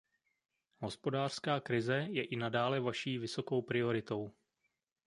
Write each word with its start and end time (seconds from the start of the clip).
Hospodářská 0.79 1.59
krize 1.59 2.07
je 2.09 2.23
i 2.23 2.35
nadále 2.35 2.79
vaší 2.79 3.17
vysokou 3.17 3.61
prioritou. 3.61 4.31